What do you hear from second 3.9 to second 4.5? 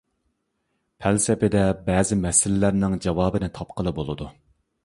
بولىدۇ.